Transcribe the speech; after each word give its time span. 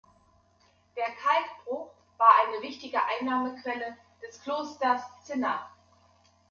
Der 0.97 1.05
Kalkbruch 1.05 1.91
war 2.17 2.31
eine 2.47 2.63
wichtige 2.63 2.97
Einnahmequelle 3.19 3.95
des 4.23 4.41
Klosters 4.41 5.03
Zinna. 5.25 5.69